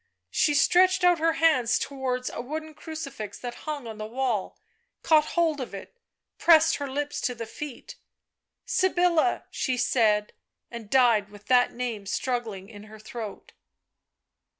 [0.31, 4.57] She stretched out her hands towards a wooden crucifix that hung on the wall,
[5.03, 5.95] caught hold of it,
[6.39, 7.97] pressed her lips to the feet...."
[8.79, 10.33] Sybilla," she said,
[10.71, 13.51] and died with that name struggling in her throat.